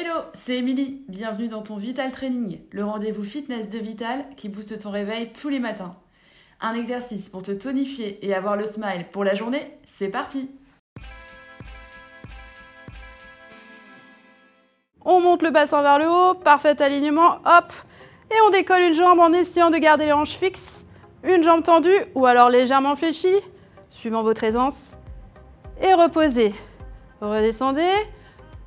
Hello, 0.00 0.20
c'est 0.32 0.58
Émilie. 0.58 1.02
Bienvenue 1.08 1.48
dans 1.48 1.62
ton 1.62 1.76
Vital 1.76 2.12
Training, 2.12 2.60
le 2.70 2.84
rendez-vous 2.84 3.24
fitness 3.24 3.68
de 3.68 3.80
Vital 3.80 4.26
qui 4.36 4.48
booste 4.48 4.78
ton 4.78 4.92
réveil 4.92 5.32
tous 5.32 5.48
les 5.48 5.58
matins. 5.58 5.96
Un 6.60 6.74
exercice 6.74 7.28
pour 7.28 7.42
te 7.42 7.50
tonifier 7.50 8.24
et 8.24 8.32
avoir 8.32 8.56
le 8.56 8.64
smile 8.64 9.06
pour 9.10 9.24
la 9.24 9.34
journée, 9.34 9.76
c'est 9.86 10.06
parti 10.06 10.50
On 15.04 15.20
monte 15.20 15.42
le 15.42 15.50
bassin 15.50 15.82
vers 15.82 15.98
le 15.98 16.08
haut, 16.08 16.34
parfait 16.34 16.80
alignement, 16.80 17.40
hop 17.44 17.72
Et 18.30 18.40
on 18.46 18.50
décolle 18.50 18.82
une 18.82 18.94
jambe 18.94 19.18
en 19.18 19.32
essayant 19.32 19.70
de 19.70 19.78
garder 19.78 20.04
les 20.04 20.12
hanches 20.12 20.36
fixes, 20.36 20.86
une 21.24 21.42
jambe 21.42 21.64
tendue 21.64 22.04
ou 22.14 22.24
alors 22.24 22.50
légèrement 22.50 22.94
fléchie, 22.94 23.40
suivant 23.90 24.22
votre 24.22 24.44
aisance. 24.44 24.96
Et 25.82 25.92
reposez. 25.92 26.54
Redescendez, 27.20 27.90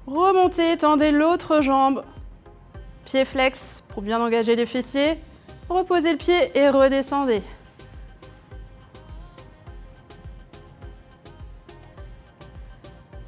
remontez, 0.07 0.77
tendez 0.77 1.11
l'autre 1.11 1.61
jambe. 1.61 2.04
Pied 3.05 3.25
flex 3.25 3.84
pour 3.89 4.02
bien 4.02 4.21
engager 4.21 4.55
les 4.55 4.66
fessiers. 4.66 5.17
Reposez 5.70 6.12
le 6.12 6.17
pied 6.17 6.58
et 6.58 6.70
redescendez. 6.70 7.41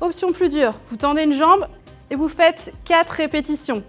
Option 0.01 0.33
plus 0.33 0.49
dure, 0.49 0.73
vous 0.89 0.97
tendez 0.97 1.23
une 1.23 1.33
jambe 1.33 1.65
et 2.09 2.15
vous 2.15 2.27
faites 2.27 2.73
4 2.83 3.09
répétitions. 3.09 3.83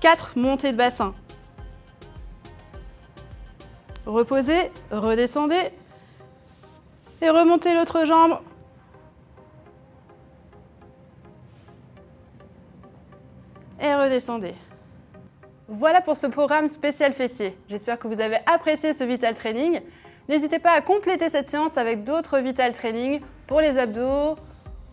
4 0.00 0.38
montées 0.38 0.72
de 0.72 0.76
bassin. 0.76 1.14
Reposez, 4.04 4.70
redescendez 4.90 5.70
et 7.22 7.30
remontez 7.30 7.74
l'autre 7.74 8.04
jambe. 8.04 8.38
Et 13.80 13.94
redescendez. 13.94 14.54
Voilà 15.68 16.00
pour 16.00 16.16
ce 16.16 16.26
programme 16.26 16.68
spécial 16.68 17.12
fessier. 17.12 17.56
J'espère 17.68 17.98
que 17.98 18.06
vous 18.06 18.20
avez 18.20 18.38
apprécié 18.46 18.92
ce 18.92 19.02
Vital 19.04 19.34
Training. 19.34 19.80
N'hésitez 20.28 20.58
pas 20.58 20.72
à 20.72 20.80
compléter 20.80 21.28
cette 21.28 21.50
séance 21.50 21.76
avec 21.76 22.04
d'autres 22.04 22.38
Vital 22.38 22.72
Training 22.72 23.20
pour 23.46 23.60
les 23.60 23.78
abdos, 23.78 24.36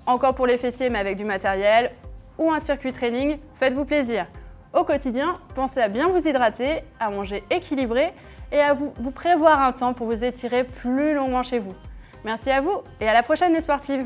encore 0.06 0.36
pour 0.36 0.48
les 0.48 0.58
fessiers 0.58 0.90
mais 0.90 1.00
avec 1.00 1.18
du 1.18 1.26
matériel 1.26 1.92
ou 2.38 2.52
un 2.52 2.60
circuit 2.60 2.92
training. 2.92 3.38
Faites-vous 3.56 3.86
plaisir. 3.86 4.26
Au 4.74 4.84
quotidien, 4.84 5.40
pensez 5.56 5.82
à 5.82 5.90
bien 5.90 6.08
vous 6.08 6.26
hydrater, 6.28 6.84
à 7.00 7.10
manger 7.10 7.44
équilibré 7.50 8.14
et 8.52 8.60
à 8.60 8.74
vous, 8.74 8.94
vous 8.98 9.12
prévoir 9.12 9.62
un 9.62 9.74
temps 9.74 9.94
pour 9.94 10.08
vous 10.08 10.24
étirer 10.24 10.64
plus 10.64 11.14
longuement 11.14 11.44
chez 11.44 11.60
vous. 11.60 11.74
Merci 12.24 12.50
à 12.52 12.62
vous 12.62 12.82
et 13.00 13.08
à 13.08 13.14
la 13.14 13.24
prochaine 13.24 13.54
les 13.54 13.62
sportives 13.62 14.06